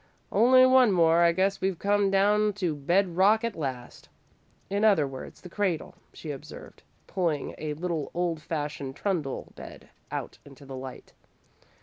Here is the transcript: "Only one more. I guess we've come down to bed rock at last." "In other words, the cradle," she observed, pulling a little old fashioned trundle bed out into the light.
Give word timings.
"Only 0.31 0.65
one 0.65 0.91
more. 0.91 1.21
I 1.21 1.31
guess 1.31 1.61
we've 1.61 1.77
come 1.77 2.09
down 2.09 2.53
to 2.53 2.73
bed 2.73 3.17
rock 3.17 3.43
at 3.43 3.55
last." 3.55 4.09
"In 4.67 4.83
other 4.83 5.07
words, 5.07 5.41
the 5.41 5.47
cradle," 5.47 5.93
she 6.11 6.31
observed, 6.31 6.81
pulling 7.05 7.53
a 7.59 7.75
little 7.75 8.09
old 8.15 8.41
fashioned 8.41 8.95
trundle 8.95 9.53
bed 9.55 9.89
out 10.09 10.39
into 10.43 10.65
the 10.65 10.75
light. 10.75 11.13